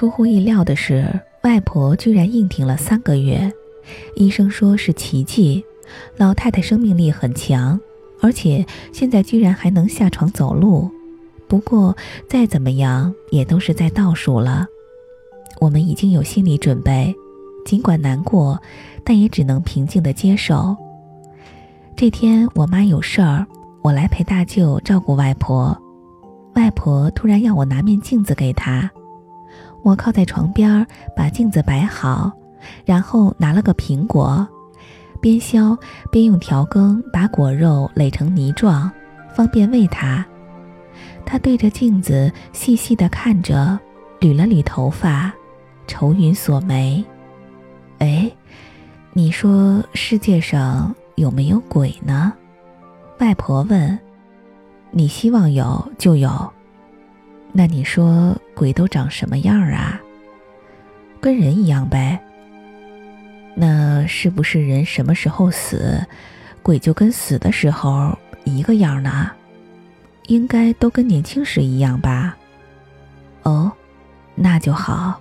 [0.00, 3.52] 出乎意料的是，外婆居然硬挺了三个月。
[4.16, 5.62] 医生说是奇迹，
[6.16, 7.78] 老太太生命力很强，
[8.22, 8.64] 而且
[8.94, 10.90] 现在居然还能下床走路。
[11.46, 11.94] 不过
[12.26, 14.64] 再怎么样也都是在倒数了。
[15.60, 17.14] 我们已经有心理准备，
[17.66, 18.58] 尽管难过，
[19.04, 20.74] 但也只能平静地接受。
[21.94, 23.46] 这天我妈有事儿，
[23.82, 25.78] 我来陪大舅照顾外婆。
[26.54, 28.90] 外婆突然要我拿面镜子给她，
[29.82, 32.32] 我靠在床边把镜子摆好，
[32.84, 34.46] 然后拿了个苹果，
[35.20, 35.78] 边削
[36.10, 38.90] 边用调羹把果肉垒成泥状，
[39.34, 40.24] 方便喂它。
[41.24, 43.78] 他对着镜子细细地看着，
[44.20, 45.32] 捋了捋头发。
[45.86, 47.04] 愁云锁眉，
[47.98, 48.30] 哎，
[49.12, 52.32] 你说世界上有没有鬼呢？
[53.18, 53.98] 外婆问。
[54.92, 56.52] 你希望有就有。
[57.52, 59.98] 那你说鬼都长什么样啊？
[61.18, 62.20] 跟人一样呗。
[63.54, 66.06] 那是不是人什么时候死，
[66.62, 69.30] 鬼就跟死的时候一个样呢？
[70.26, 72.36] 应该都跟年轻时一样吧？
[73.44, 73.72] 哦，
[74.34, 75.18] 那就好。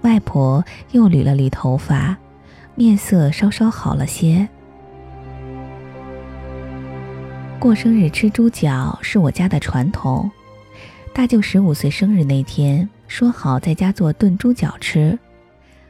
[0.00, 2.16] 外婆又捋了捋头发，
[2.74, 4.48] 面色稍稍好了些。
[7.58, 10.30] 过生日吃猪脚是我家的传统。
[11.12, 15.18] 大舅十五岁生日那天，说好在家做炖猪脚吃。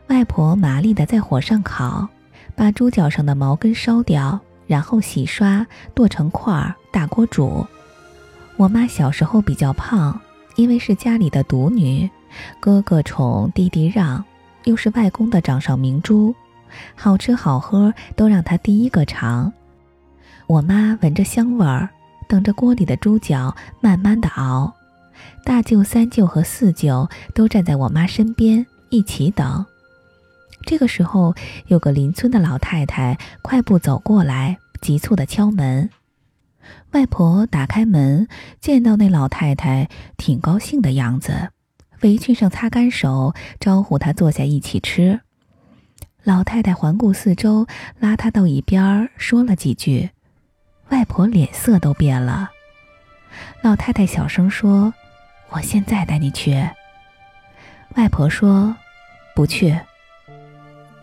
[0.09, 2.09] 外婆麻利的在火上烤，
[2.57, 7.65] 把猪脚上的毛根烧掉，然后洗刷剁成块儿，大锅煮。
[8.57, 10.19] 我妈小时候比较胖，
[10.57, 12.09] 因为是家里的独女。
[12.59, 14.25] 哥哥宠，弟弟让，
[14.65, 16.35] 又是外公的掌上明珠，
[16.95, 19.53] 好吃好喝都让他第一个尝。
[20.47, 21.89] 我妈闻着香味儿，
[22.27, 24.75] 等着锅里的猪脚慢慢的熬。
[25.45, 29.67] 大舅、三舅和四舅都站在我妈身边一起等。
[30.67, 31.35] 这个时候，
[31.67, 35.89] 有个邻村的老太太快步走过来，急促的敲门。
[36.93, 38.29] 外婆打开门，
[38.61, 41.51] 见到那老太太，挺高兴的样子。
[42.03, 45.21] 围裙上擦干手，招呼她坐下一起吃。
[46.23, 47.67] 老太太环顾四周，
[47.99, 50.11] 拉她到一边说了几句。
[50.91, 52.51] 外婆脸色都变了。
[53.63, 54.93] 老太太小声说
[55.51, 56.53] ：“我现在带你去。”
[57.97, 58.75] 外婆说
[59.35, 59.79] ：“不去。”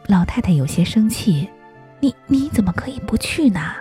[0.08, 1.50] 老太太有些生气
[2.00, 3.74] ：“你你怎么可以不去呢？”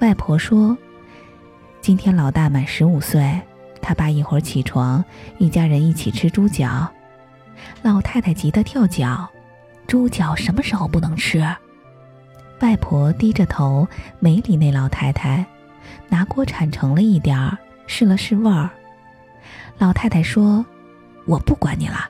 [0.00, 0.76] 外婆说
[1.80, 3.40] ：“今天老大满十五岁。”
[3.80, 5.04] 他爸一会儿起床，
[5.38, 6.92] 一家人一起吃猪脚。
[7.82, 9.28] 老太太急得跳脚
[9.86, 11.38] ：“猪脚什么时候不能吃？”
[12.60, 13.86] 外婆低着头
[14.18, 15.46] 没理那老太太，
[16.08, 17.56] 拿锅铲盛了一点儿，
[17.86, 18.68] 试了试味儿。
[19.78, 20.64] 老太太说
[21.26, 22.08] ：“我不管你了。”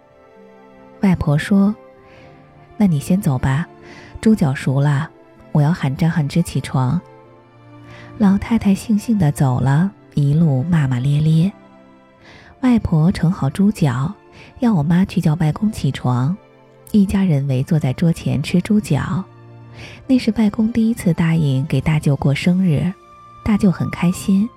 [1.03, 1.75] 外婆说
[2.77, 3.67] ：“那你先走吧，
[4.21, 5.09] 猪脚熟了，
[5.53, 7.01] 我要喊张汉之起床。”
[8.19, 11.53] 老太太悻悻地走了，一路骂骂咧咧。
[12.61, 14.13] 外婆盛好猪脚，
[14.61, 16.37] 要我妈去叫外公起床。
[16.93, 19.23] 一家人围坐在桌前吃猪脚。
[20.07, 22.91] 那是外公第一次答应给大舅过生日，
[23.45, 24.49] 大舅很开心。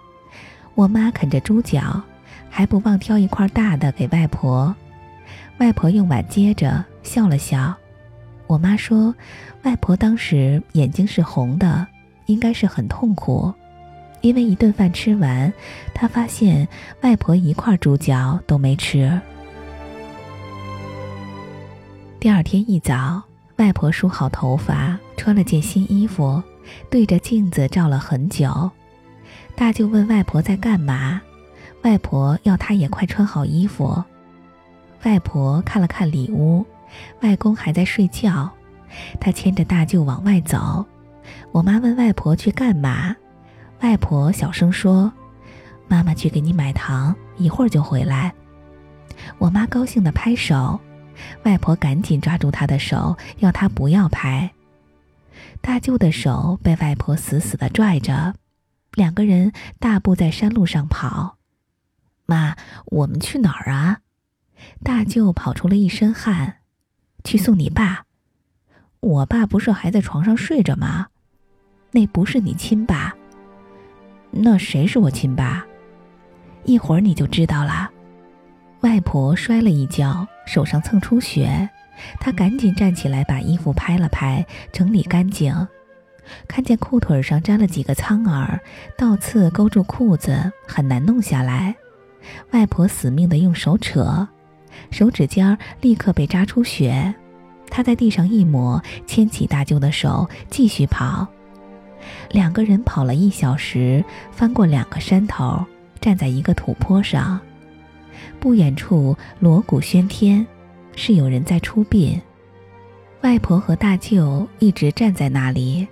[0.75, 2.01] 我妈啃着猪脚，
[2.49, 4.75] 还不忘挑一块大的给外婆。
[5.59, 7.75] 外婆用碗接着，笑了笑。
[8.47, 9.13] 我妈说，
[9.63, 11.85] 外婆当时眼睛是红的，
[12.25, 13.53] 应该是很痛苦。
[14.21, 15.53] 因为一顿饭吃完，
[15.93, 16.67] 他发现
[17.01, 19.19] 外婆一块猪脚都没吃。
[22.19, 23.21] 第二天一早，
[23.57, 26.41] 外婆梳好头发，穿了件新衣服，
[26.89, 28.69] 对着镜子照了很久。
[29.55, 31.21] 大舅问外婆在干嘛，
[31.83, 34.03] 外婆要她也快穿好衣服。
[35.03, 36.65] 外婆看了看里屋，
[37.21, 38.49] 外公还在睡觉，
[39.19, 40.85] 她牵着大舅往外走。
[41.51, 43.15] 我妈问外婆去干嘛。
[43.81, 45.11] 外婆小声说
[45.87, 48.33] ：“妈妈去给你买糖，一会儿就回来。”
[49.39, 50.79] 我妈高兴地拍手，
[51.43, 54.51] 外婆赶紧抓住她的手，要她不要拍。
[55.61, 58.33] 大舅的手被外婆死死地拽着，
[58.95, 61.38] 两个人大步在山路上跑。
[62.29, 62.55] 妈，
[62.85, 64.01] 我们去哪儿啊？
[64.83, 66.57] 大舅跑出了一身汗，
[67.23, 68.03] 去送你爸。
[68.99, 71.07] 我爸不是还在床上睡着吗？
[71.91, 73.15] 那不是你亲爸。
[74.29, 75.65] 那谁是我亲爸？
[76.65, 77.89] 一会儿你就知道了。
[78.81, 81.67] 外婆摔了一跤，手上蹭出血，
[82.19, 85.67] 她赶紧站起来，把衣服拍了拍，整理干净。
[86.47, 88.61] 看见裤腿上粘了几个苍耳，
[88.95, 91.75] 倒刺勾住裤子，很难弄下来。
[92.51, 94.27] 外婆死命地用手扯，
[94.91, 97.13] 手指尖儿立刻被扎出血。
[97.69, 101.27] 他在地上一抹，牵起大舅的手，继续跑。
[102.31, 105.63] 两个人跑了一小时，翻过两个山头，
[106.01, 107.39] 站在一个土坡上。
[108.39, 110.45] 不远处锣鼓喧天，
[110.95, 112.19] 是有人在出殡。
[113.21, 115.87] 外婆和大舅一直站在那里。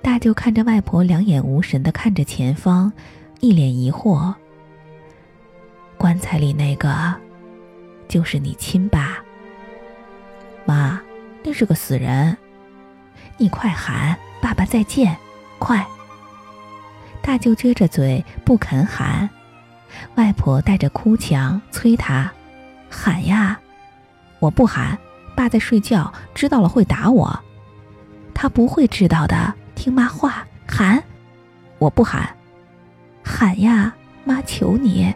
[0.00, 2.92] 大舅看着外婆，两眼无神地看着前方，
[3.40, 4.32] 一脸疑惑。
[6.02, 7.14] 棺材里那个，
[8.08, 9.22] 就是你亲爸。
[10.64, 11.00] 妈，
[11.44, 12.36] 那是个死人。
[13.36, 15.16] 你快喊爸爸再见，
[15.60, 15.86] 快！
[17.22, 19.30] 大舅撅着嘴不肯喊，
[20.16, 22.28] 外婆带着哭腔催他
[22.90, 23.60] 喊呀。
[24.40, 24.98] 我不喊，
[25.36, 27.44] 爸在睡觉，知道了会打我。
[28.34, 29.54] 他不会知道的。
[29.76, 31.00] 听妈话，喊！
[31.78, 32.28] 我不喊，
[33.22, 33.94] 喊呀！
[34.24, 35.12] 妈求你，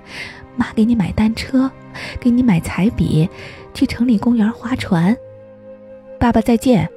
[0.57, 1.71] 妈给你买单车，
[2.21, 3.29] 给你买彩笔，
[3.75, 5.17] 去城里公园划船。
[6.19, 6.89] 爸爸再见！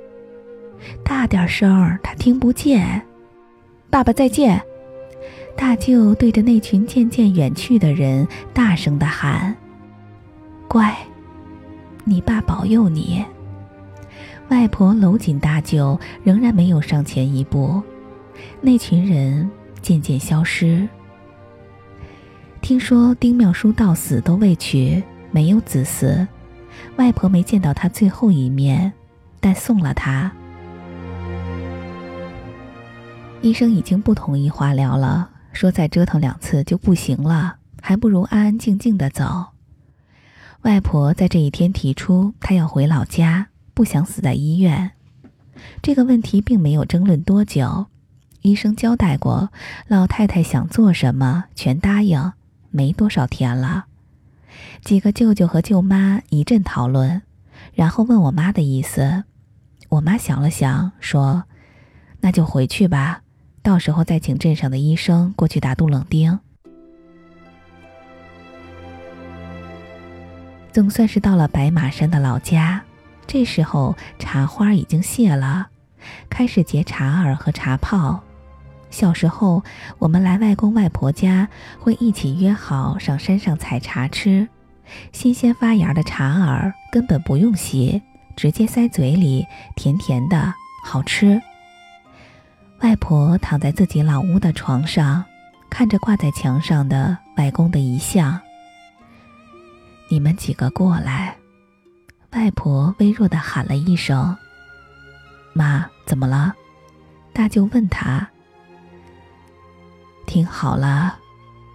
[1.04, 3.02] 大点声，他听不见。
[3.90, 4.62] 爸爸再见！
[5.58, 9.54] 大舅对着那群渐渐远去的人大声的喊
[10.70, 10.96] ：“乖，
[12.06, 13.26] 你爸保佑你。”
[14.48, 17.84] 外婆搂紧大舅，仍然没有上前一步。
[18.62, 19.52] 那群人
[19.82, 20.88] 渐渐消失。
[22.62, 25.02] 听说丁妙书到死都未娶，
[25.32, 26.28] 没有子嗣。
[26.98, 28.92] 外婆没见到他最后一面，
[29.40, 30.32] 但送了他。
[33.42, 39.48] 医生已经不同意化疗了，说再折腾两次就不行了，还不如安安静静的走。
[40.62, 43.48] 外婆在这一天提出，她要回老家。
[43.74, 44.92] 不想死在医院，
[45.82, 47.86] 这个问题并没有争论多久。
[48.42, 49.54] 医生交代过，
[49.88, 52.34] 老太太想做什么全答应。
[52.72, 53.86] 没多少天了，
[54.84, 57.22] 几个舅舅和舅妈一阵讨论，
[57.74, 59.24] 然后问我妈的意思。
[59.90, 61.46] 我妈想了想，说
[62.22, 63.22] ：“那就回去吧，
[63.64, 66.40] 到时候再请镇上的医生过去打杜冷丁。”
[70.72, 72.84] 总算是到了白马山的老家。
[73.26, 75.68] 这时候茶花已经谢了，
[76.30, 78.24] 开始结茶饵和茶泡。
[78.90, 79.64] 小时候，
[79.98, 81.48] 我们来外公外婆家，
[81.80, 84.48] 会一起约好上山上采茶吃。
[85.12, 88.02] 新鲜发芽的茶儿根本不用洗，
[88.36, 89.46] 直接塞嘴里，
[89.76, 90.54] 甜甜的，
[90.84, 91.40] 好吃。
[92.82, 95.24] 外婆躺在自己老屋的床上，
[95.70, 98.40] 看着挂在墙上的外公的遗像。
[100.10, 101.36] 你们几个过来。
[102.32, 104.38] 外婆微弱的喊了一声
[105.54, 106.54] ：“妈，怎么了？”
[107.34, 108.30] 大舅问他
[110.30, 111.18] ：“听好了，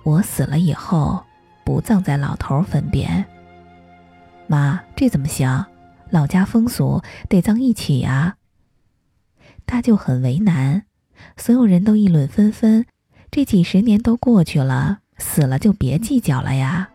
[0.05, 1.25] 我死了以后
[1.65, 3.25] 不葬在老头坟边。”
[4.47, 5.67] 妈，这怎么行？
[6.11, 8.37] 老家风俗得葬一起呀。
[9.67, 10.85] 大舅很为难，
[11.37, 12.87] 所有人都议论纷纷。
[13.33, 16.89] 这几十年都过去了，死了就别计较了呀。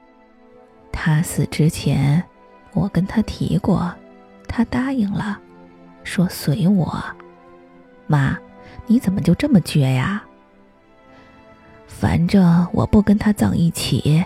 [0.94, 2.24] 他死之前。
[2.72, 3.94] 我跟他提过，
[4.48, 5.38] 他答应了，
[6.06, 7.04] 说随我。
[8.08, 8.38] 妈，
[8.88, 10.24] 你怎么就这么倔呀？
[12.00, 14.24] 反正我不跟他葬一起。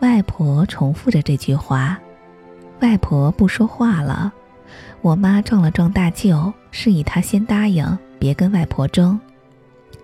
[0.00, 1.98] 外婆重复着这句话，
[2.80, 4.30] 外婆不说话了。
[5.00, 9.18] 我妈撞了撞大舅，示意他先答应，别跟外婆争。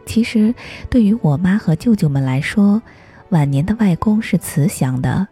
[0.06, 0.54] 其实，
[0.88, 2.80] 对于我妈和舅舅们来说，
[3.28, 5.28] 晚年的外公是慈祥的。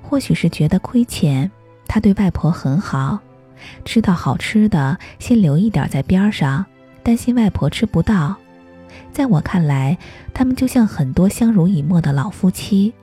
[0.00, 1.50] 或许是觉得亏欠，
[1.86, 3.18] 他对外婆很好，
[3.84, 6.64] 吃到好吃的先留一点在边上，
[7.02, 8.34] 担心外婆吃不到。
[9.12, 9.98] 在我看来，
[10.32, 12.94] 他们就像很多相濡以沫的老夫妻，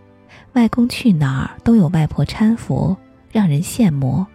[0.54, 2.96] 外公去哪儿都有外婆搀扶，
[3.32, 4.26] 让人羡慕。